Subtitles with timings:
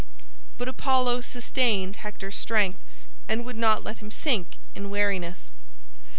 [0.57, 2.79] But Apollo sustained Hector's strength
[3.27, 5.51] and would not let him sink in weariness.